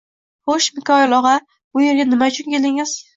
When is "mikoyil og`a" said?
0.77-1.33